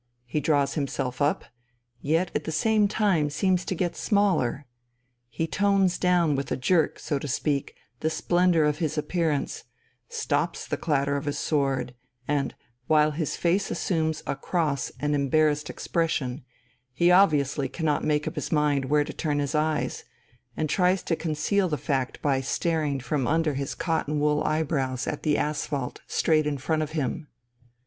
[0.25, 1.45] He draws himself up,
[2.01, 4.65] yet at the same time seems to get smaller.
[5.29, 9.63] He tones down with a jerk, so to speak, the splendour of his appearance,
[10.09, 11.93] stops the clatter of his sword,
[12.27, 12.55] and,
[12.87, 16.45] while his face assumes a cross and embarrassed expression,
[16.93, 20.03] he obviously cannot make up his mind where to turn his eyes,
[20.57, 25.21] and tries to conceal the fact by staring from under his cotton wool eyebrows at
[25.21, 27.27] the asphalt straight in front of him.